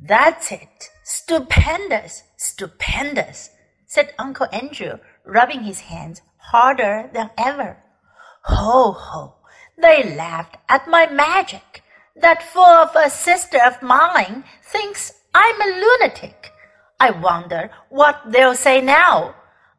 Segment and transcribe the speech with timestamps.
[0.00, 0.90] That's it.
[1.02, 3.50] Stupendous, stupendous,
[3.86, 7.78] said Uncle Andrew, rubbing his hands harder than ever.
[8.44, 9.34] Ho, ho,
[9.76, 11.82] they laughed at my magic.
[12.16, 16.52] That fool of a sister of mine thinks I'm a lunatic.
[17.00, 19.34] I wonder what they'll say now.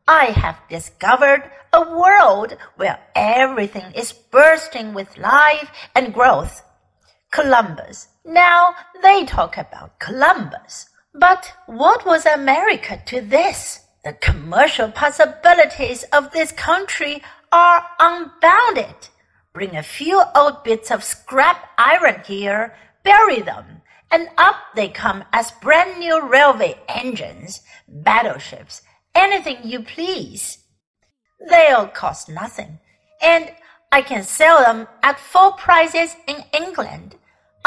[0.08, 6.64] I have discovered a world where everything is bursting with life and growth.
[7.32, 8.08] Columbus.
[8.26, 10.90] Now they talk about Columbus.
[11.14, 13.82] But what was America to this?
[14.04, 19.10] The commercial possibilities of this country are unbounded.
[19.54, 25.24] Bring a few old bits of scrap iron here, bury them, and up they come
[25.34, 28.82] as brand new railway engines, battleships,
[29.16, 30.60] anything you please.
[31.50, 32.80] They'll cost nothing,
[33.22, 33.52] and
[33.92, 37.16] I can sell them at full prices in England.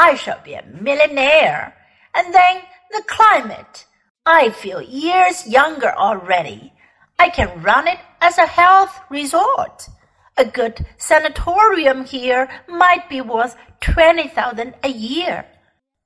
[0.03, 1.73] I shall be a millionaire.
[2.13, 2.55] And then
[2.91, 3.85] the climate.
[4.25, 6.73] I feel years younger already.
[7.17, 9.87] I can run it as a health resort.
[10.35, 15.45] A good sanatorium here might be worth twenty thousand a year.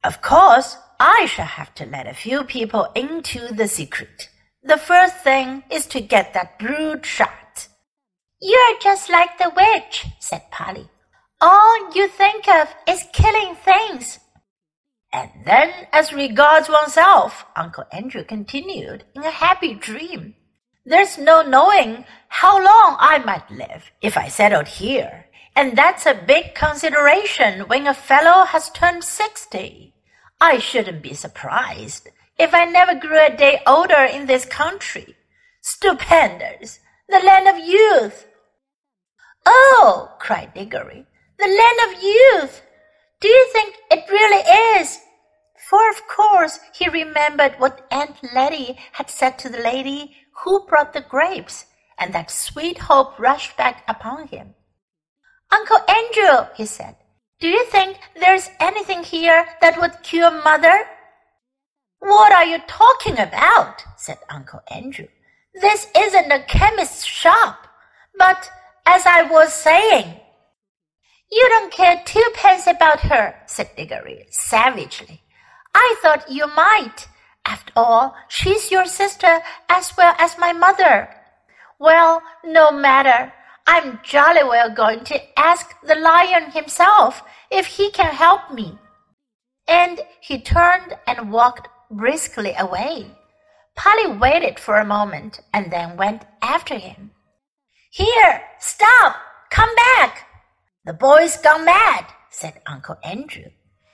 [0.04, 4.30] Of course, I shall have to let a few people into the secret.
[4.61, 7.67] The first thing is to get that brood shot.
[8.39, 10.88] You're just like the witch, said Polly.
[11.40, 14.20] All you think of is killing things.
[15.14, 20.36] And then, as regards oneself, Uncle Andrew continued in a happy dream,
[20.86, 25.26] there's no knowing how long I might live if I settled here.
[25.56, 29.94] And that's a big consideration when a fellow has turned sixty.
[30.40, 35.16] I shouldn't be surprised if I never grew a day older in this country.
[35.62, 36.80] Stupendous!
[37.10, 38.28] The land of youth!
[39.46, 41.06] Oh, cried Diggory,
[41.40, 42.62] the land of youth!
[43.20, 45.00] Do you think it really is?
[45.70, 50.94] For of course he remembered what Aunt Letty had said to the lady who brought
[50.94, 51.66] the grapes,
[51.98, 54.54] and that sweet hope rushed back upon him.
[55.52, 56.95] Uncle Andrew, he said,
[57.40, 60.88] do you think there's anything here that would cure mother?
[62.00, 63.84] What are you talking about?
[63.95, 65.08] said Uncle Andrew.
[65.54, 67.67] This isn't a chemist's shop.
[68.17, 68.50] But
[68.88, 70.20] as I was saying,
[71.32, 75.21] you don't care twopence about her, said Diggory savagely.
[75.73, 77.08] I thought you might.
[77.45, 81.10] After all, she's your sister as well as my mother.
[81.80, 83.33] Well, no matter.
[83.67, 87.21] I'm jolly well going to ask the lion himself
[87.52, 88.77] if he can help me.
[89.67, 93.08] And he turned and walked briskly away.
[93.76, 97.11] Polly waited for a moment and then went after him.
[97.92, 99.17] Here, stop!
[99.49, 100.27] Come back!
[100.87, 103.52] The boy's gone mad, said Uncle Andrew.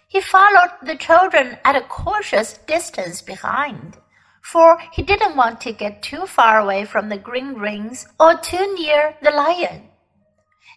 [0.08, 3.98] He followed the children at a cautious distance behind,
[4.44, 8.76] for he didn't want to get too far away from the green rings or too
[8.76, 9.90] near the lion.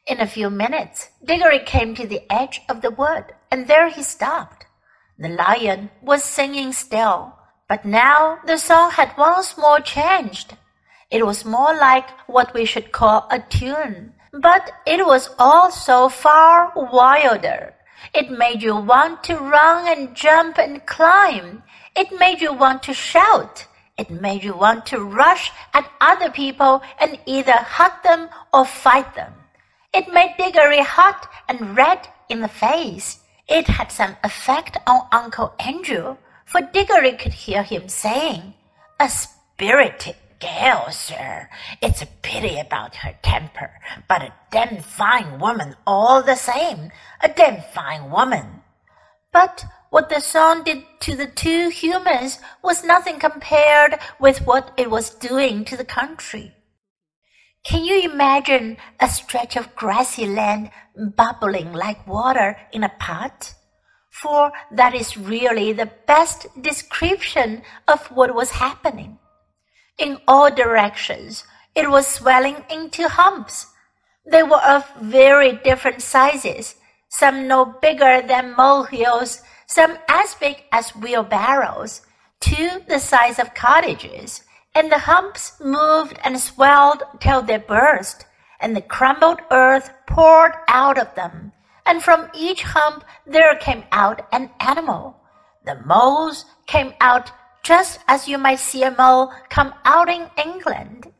[0.06, 4.02] In a few minutes, Diggory came to the edge of the wood, and there he
[4.02, 4.64] stopped.
[5.18, 7.34] The lion was singing still,
[7.68, 10.56] but now the song had once more changed.
[11.10, 16.72] It was more like what we should call a tune, but it was also far
[16.74, 17.74] wilder.
[18.14, 21.62] It made you want to run and jump and climb.
[21.96, 23.66] It made you want to shout.
[23.98, 29.14] It made you want to rush at other people and either hug them or fight
[29.14, 29.32] them.
[29.94, 33.20] It made Diggory hot and red in the face.
[33.48, 38.54] It had some effect on Uncle Andrew, for Diggory could hear him saying,
[39.00, 41.48] A spirited girl, sir.
[41.82, 43.70] It's a pity about her temper,
[44.08, 46.90] but a damn fine woman all the same.
[47.20, 48.62] A damn fine woman.
[49.32, 54.90] But what the song did to the two humans was nothing compared with what it
[54.90, 56.52] was doing to the country.
[57.64, 60.70] Can you imagine a stretch of grassy land
[61.16, 63.54] bubbling like water in a pot?
[64.10, 69.18] For that is really the best description of what was happening.
[69.98, 71.44] In all directions,
[71.74, 73.66] it was swelling into humps.
[74.30, 76.74] They were of very different sizes,
[77.08, 82.02] some no bigger than molehills, some as big as wheelbarrows,
[82.40, 84.42] two the size of cottages,
[84.74, 88.26] and the humps moved and swelled till they burst,
[88.60, 91.52] and the crumbled earth poured out of them,
[91.86, 95.16] and from each hump there came out an animal.
[95.64, 97.30] The moles came out
[97.66, 101.12] just as you might see a mole come out in England.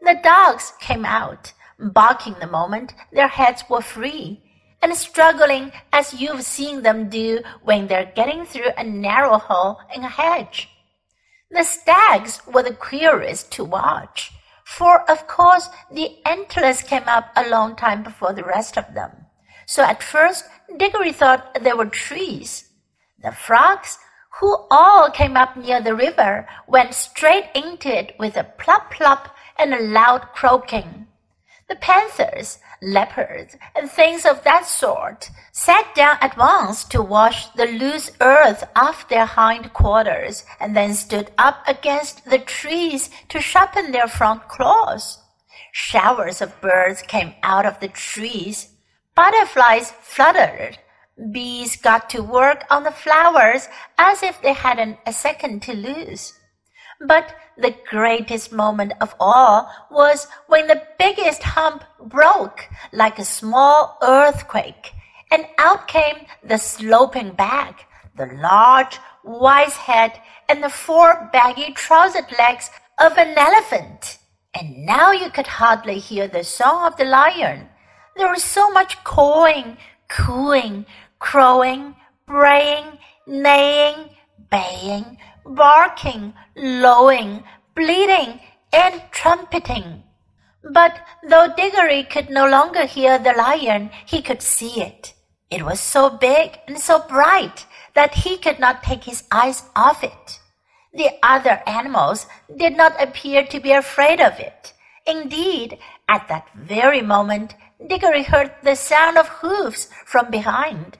[0.00, 4.42] The dogs came out, barking the moment their heads were free,
[4.80, 10.02] and struggling as you've seen them do when they're getting through a narrow hole in
[10.02, 10.70] a hedge.
[11.50, 14.32] The stags were the queerest to watch,
[14.64, 19.10] for of course the antlers came up a long time before the rest of them.
[19.66, 20.46] So at first
[20.78, 22.70] Diggory thought they were trees.
[23.22, 23.98] The frogs,
[24.40, 29.34] who all came up near the river, went straight into it with a plop plop
[29.58, 31.06] and a loud croaking.
[31.68, 37.66] The panthers, leopards, and things of that sort sat down at once to wash the
[37.66, 43.92] loose earth off their hind quarters, and then stood up against the trees to sharpen
[43.92, 45.18] their front claws.
[45.72, 48.68] Showers of birds came out of the trees.
[49.14, 50.78] Butterflies fluttered.
[51.30, 53.68] Bees got to work on the flowers
[53.98, 56.32] as if they hadn't a second to lose.
[57.06, 63.98] But the greatest moment of all was when the biggest hump broke like a small
[64.02, 64.92] earthquake,
[65.30, 70.12] and out came the sloping back, the large wise head,
[70.48, 72.70] and the four baggy trousered legs
[73.00, 74.18] of an elephant.
[74.54, 77.68] And now you could hardly hear the song of the lion.
[78.16, 79.78] There was so much cawing,
[80.16, 80.84] cooing,
[81.18, 81.94] crowing,
[82.26, 84.10] braying, neighing,
[84.50, 87.42] baying, barking, lowing,
[87.74, 88.40] bleating,
[88.72, 90.02] and trumpeting.
[90.62, 95.14] But though Diggory could no longer hear the lion, he could see it.
[95.50, 100.04] It was so big and so bright that he could not take his eyes off
[100.04, 100.40] it.
[100.94, 102.26] The other animals
[102.56, 104.72] did not appear to be afraid of it.
[105.06, 105.78] Indeed,
[106.08, 107.54] at that very moment,
[107.88, 110.98] Diggory heard the sound of hoofs from behind.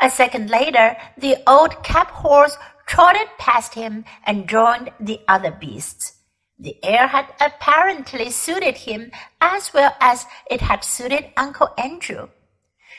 [0.00, 2.56] A second later, the old cab horse
[2.86, 6.14] trotted past him and joined the other beasts.
[6.58, 12.28] The air had apparently suited him as well as it had suited Uncle Andrew.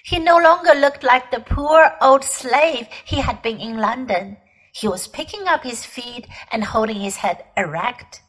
[0.03, 4.37] He no longer looked like the poor old slave he had been in London.
[4.73, 8.21] He was picking up his feet and holding his head erect.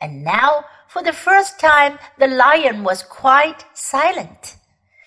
[0.00, 4.56] And now, for the first time, the lion was quite silent.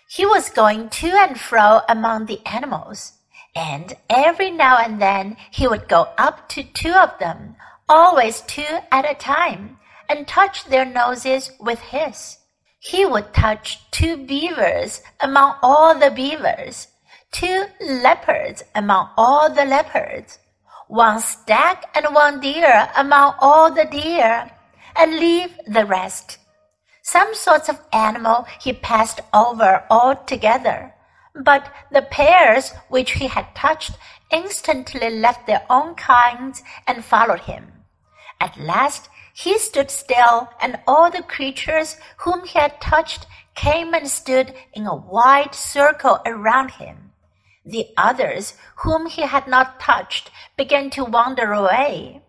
[0.09, 3.13] He was going to and fro among the animals
[3.55, 7.55] and every now and then he would go up to two of them,
[7.89, 9.77] always two at a time,
[10.07, 12.37] and touch their noses with his.
[12.79, 16.87] He would touch two beavers among all the beavers,
[17.31, 20.39] two leopards among all the leopards,
[20.87, 24.49] one stag and one deer among all the deer,
[24.95, 26.37] and leave the rest.
[27.01, 30.93] Some sorts of animal he passed over altogether
[31.35, 33.97] but the pairs which he had touched
[34.31, 37.71] instantly left their own kinds and followed him.
[38.39, 44.07] At last he stood still, and all the creatures whom he had touched came and
[44.09, 47.11] stood in a wide circle around him.
[47.65, 52.20] The others whom he had not touched began to wander away.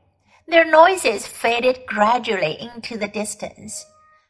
[0.52, 3.86] Their noises faded gradually into the distance.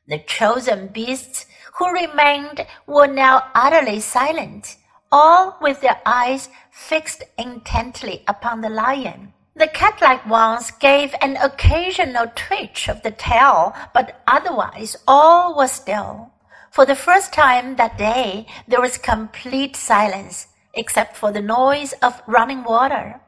[0.06, 4.76] The chosen beasts who remained were now utterly silent,
[5.10, 9.32] all with their eyes fixed intently upon the lion.
[9.56, 16.30] The cat-like ones gave an occasional twitch of the tail, but otherwise all was still.
[16.70, 22.22] For the first time that day, there was complete silence, except for the noise of
[22.28, 23.21] running water.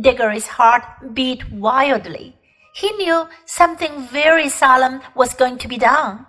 [0.00, 2.36] Diggory's heart beat wildly.
[2.74, 6.26] He knew something very solemn was going to be done.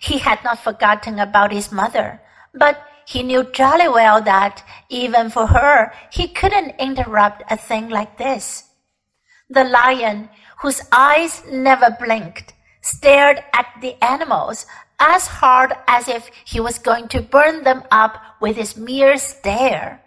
[0.00, 2.20] He had not forgotten about his mother,
[2.52, 8.18] but he knew jolly well that, even for her, he couldn't interrupt a thing like
[8.18, 8.64] this.
[9.48, 10.30] The lion,
[10.62, 14.66] whose eyes never blinked, stared at the animals
[14.98, 20.03] as hard as if he was going to burn them up with his mere stare.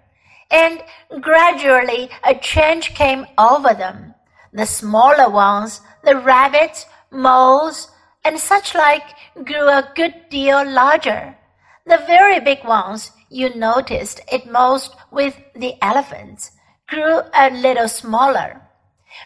[0.50, 0.84] And
[1.22, 4.14] gradually a change came over them.
[4.54, 7.92] The smaller ones, the rabbits, moles,
[8.24, 9.04] and such like
[9.46, 11.38] grew a good deal larger.
[11.86, 16.52] The very big ones, you noticed it most with the elephants,
[16.88, 18.62] grew a little smaller.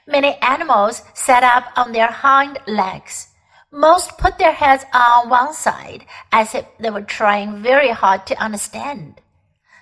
[0.07, 3.27] Many animals sat up on their hind legs.
[3.71, 8.41] Most put their heads on one side as if they were trying very hard to
[8.41, 9.21] understand.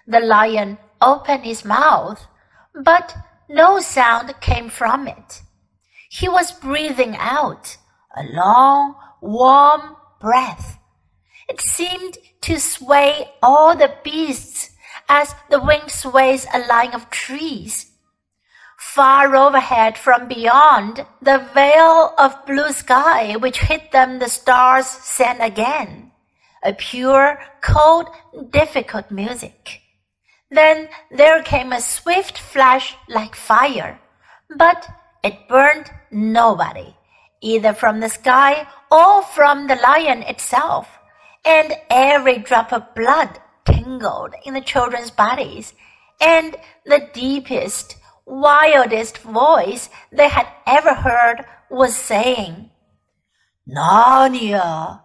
[0.08, 2.28] The lion opened his mouth,
[2.74, 3.16] but
[3.48, 5.42] no sound came from it.
[6.10, 7.78] He was breathing out
[8.16, 10.80] a long, warm breath.
[11.48, 14.72] It seemed to sway all the beasts
[15.08, 17.92] as the wind sways a line of trees.
[18.78, 25.42] Far overhead from beyond, the veil of blue sky which hid them the stars sang
[25.42, 26.12] again.
[26.64, 28.08] a pure, cold,
[28.52, 29.82] difficult music.
[30.52, 34.00] Then there came a swift flash like fire,
[34.56, 34.88] but
[35.24, 36.96] it burned nobody,
[37.42, 40.88] either from the sky or from the lion itself,
[41.46, 45.74] and every drop of blood tingled in the children's bodies,
[46.20, 52.72] and the deepest, wildest voice they had ever heard was saying,
[53.68, 55.02] Narnia,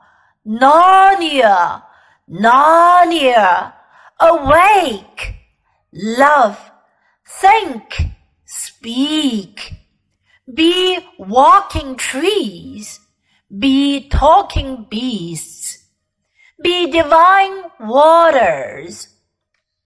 [0.47, 1.83] Narnia,
[2.31, 3.74] Narnia,
[4.21, 5.37] awake,
[5.93, 6.59] love,
[7.27, 7.95] think,
[8.45, 9.75] speak,
[10.53, 13.01] be walking trees,
[13.57, 15.85] be talking beasts,
[16.63, 19.14] be divine waters,